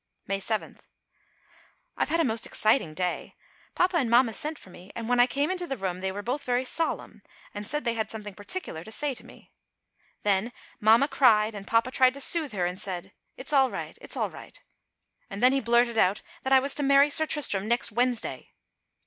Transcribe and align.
May 0.25 0.39
7. 0.39 0.79
I've 1.95 2.09
had 2.09 2.19
a 2.19 2.23
most 2.23 2.47
exciting 2.47 2.95
day. 2.95 3.35
Papa 3.75 3.97
and 3.97 4.09
mamma 4.09 4.33
sent 4.33 4.57
for 4.57 4.71
me 4.71 4.91
and 4.95 5.07
when 5.07 5.19
I 5.19 5.27
came 5.27 5.51
into 5.51 5.67
the 5.67 5.77
room 5.77 5.99
they 5.99 6.11
were 6.11 6.23
both 6.23 6.43
very 6.43 6.65
solemn 6.65 7.21
and 7.53 7.67
said 7.67 7.83
they 7.83 7.93
had 7.93 8.09
something 8.09 8.33
particular 8.33 8.83
to 8.83 8.91
say 8.91 9.13
to 9.13 9.23
me. 9.23 9.51
Then 10.23 10.53
mamma 10.79 11.07
cried 11.07 11.53
and 11.53 11.67
papa 11.67 11.91
tried 11.91 12.15
to 12.15 12.21
soothe 12.21 12.53
her 12.53 12.65
and 12.65 12.81
said: 12.81 13.13
"It's 13.37 13.53
all 13.53 13.69
right, 13.69 13.95
it's 14.01 14.17
all 14.17 14.31
right," 14.31 14.59
and 15.29 15.43
then 15.43 15.51
he 15.53 15.59
blurted 15.61 15.99
out 15.99 16.23
that 16.41 16.51
I 16.53 16.59
was 16.59 16.73
to 16.77 16.81
marry 16.81 17.11
Sir 17.11 17.27
Tristram 17.27 17.67
next 17.67 17.91
Wednesday. 17.91 18.49